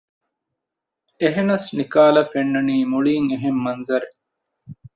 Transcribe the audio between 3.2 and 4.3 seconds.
އެހެން މަންޒަރެއް